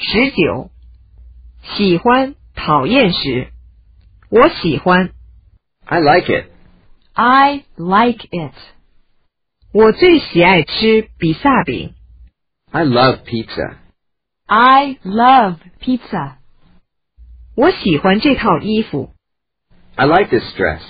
[0.00, 0.70] 十九，
[1.62, 3.52] 喜欢、讨厌时，
[4.30, 5.10] 我喜欢，
[5.84, 6.50] I like it.
[7.12, 8.54] I like it.
[9.72, 11.94] 我最喜爱吃比萨饼。
[12.70, 13.76] I love pizza.
[14.46, 16.36] I love pizza.
[17.54, 19.12] 我喜欢这套衣服。
[19.94, 20.82] I like this dress.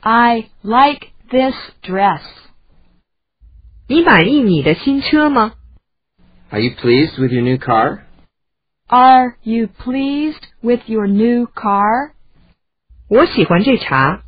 [0.00, 2.22] I like this dress.
[3.86, 5.54] 你满意你的新车吗？
[6.52, 8.06] Are you pleased with your new car?
[8.88, 12.12] Are you pleased with your new car?
[13.08, 14.22] 我喜欢这茶。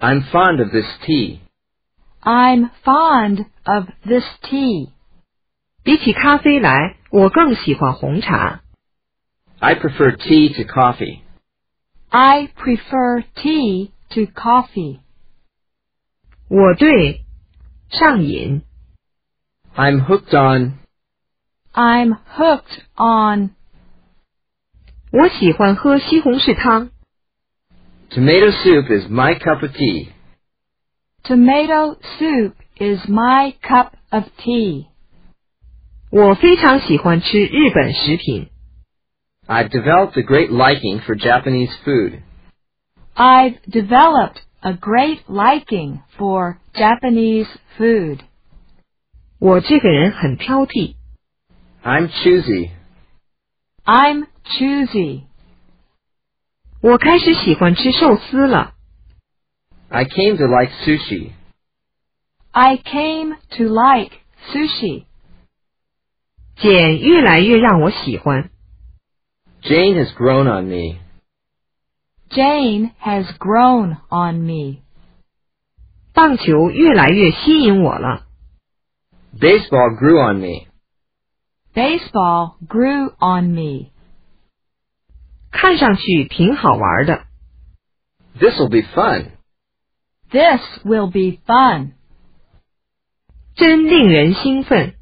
[0.00, 1.40] I'm fond of this tea.
[2.22, 4.90] I'm fond of this tea.
[5.82, 8.62] 比起咖啡来，我更喜欢红茶。
[9.58, 11.20] I prefer tea to coffee.
[12.08, 15.00] I prefer tea to coffee.
[16.48, 17.24] 我对
[17.90, 18.62] 上瘾。
[19.74, 20.78] I'm hooked on.
[21.72, 23.50] I'm hooked on.
[25.12, 26.90] 我喜欢喝西红柿汤。
[28.10, 30.08] Tomato soup is my cup of tea.
[31.22, 34.86] Tomato soup is my cup of tea.
[36.10, 38.48] 我非常喜欢吃日本食品。
[39.46, 42.22] I've developed a great liking for Japanese food.
[43.14, 48.20] I've developed a great liking for Japanese food.
[49.38, 50.96] 我这个人很挑剔。
[51.82, 52.70] I'm choosy.
[53.84, 54.26] I'm
[54.58, 55.22] choosy.
[56.80, 58.74] 我开始喜欢吃寿司了。
[59.88, 61.32] I came to like sushi.
[62.50, 64.12] I came to like
[64.52, 65.04] sushi.
[66.56, 68.50] 简越来越让我喜欢。
[69.62, 70.98] Jane has grown on me.
[72.30, 74.82] Jane has grown on me.
[76.12, 78.26] 棒球越来越吸引我了。
[79.38, 80.66] Baseball grew on me.
[81.74, 83.90] Baseball grew on me.
[85.50, 87.24] 看上去挺好玩的。
[88.38, 89.30] This'll be fun.
[90.30, 91.92] This will be fun.
[93.54, 94.94] 真令人兴奋。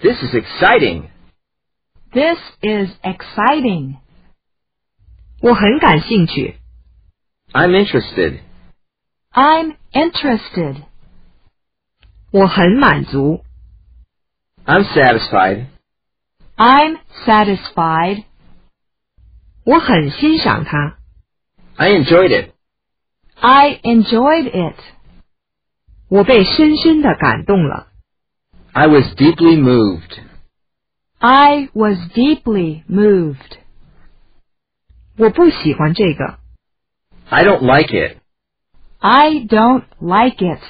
[0.00, 1.08] This is exciting.
[2.12, 3.96] This is exciting.
[5.42, 6.56] 我很感兴趣。
[7.52, 8.40] I'm interested.
[9.32, 10.76] I'm interested.
[12.30, 13.43] 我很满足。
[14.66, 15.66] I'm satisfied.
[16.56, 18.24] I'm satisfied.
[19.64, 20.98] 我很欣赏它。
[21.76, 22.52] I enjoyed it.
[23.40, 24.76] I enjoyed it.
[26.08, 27.88] 我被深深的感动了。
[28.72, 30.20] I was deeply moved.
[31.18, 33.58] I was deeply moved.
[35.16, 36.38] 我不喜欢这个。
[37.28, 38.18] I don't like it.
[38.98, 40.62] I don't like it.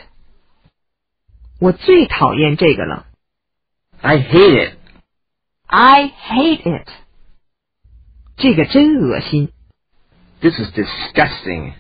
[1.59, 3.07] 我最讨厌这个了。
[4.01, 4.79] I hate it.
[5.67, 6.89] I hate it.
[8.37, 9.53] 这个真恶心。
[10.41, 11.75] This is disgusting.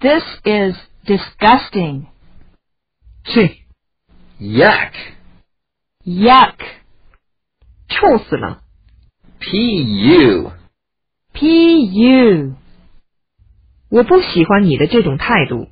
[0.00, 0.76] This is
[1.06, 2.06] disgusting.
[3.24, 3.64] 去，
[4.38, 4.92] Yuck.
[6.04, 6.56] Yuck.
[7.88, 8.62] 臭死了。
[9.40, 10.52] P.U.
[11.32, 12.54] P.U.
[13.88, 15.68] 我不喜欢你的这种态度。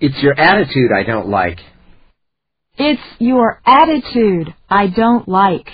[0.00, 1.62] It's your attitude I don't like.
[2.76, 5.70] It's your attitude I don't like.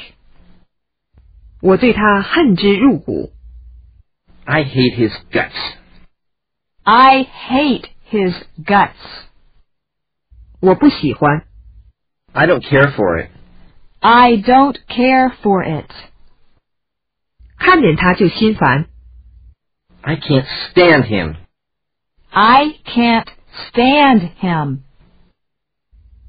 [1.61, 3.33] 我对他恨之入骨。
[4.45, 5.53] I hate his guts.
[6.83, 8.35] I hate his
[8.65, 8.93] guts.
[10.61, 11.47] 我不喜欢。
[12.33, 13.31] I don't care for it.
[14.01, 15.91] I don't care for it.
[17.59, 18.87] 看见他就心烦。
[20.03, 21.37] I can't stand him.
[22.31, 23.29] I can't
[23.71, 24.81] stand him.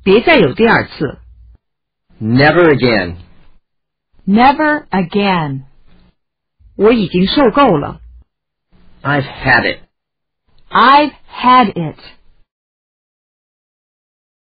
[0.04, 1.20] 别再有第二次。
[2.22, 3.18] Never again.
[4.26, 5.64] Never again.
[6.76, 8.02] 我已经受够了。
[9.02, 9.80] I've had it.
[10.70, 12.00] I've had it.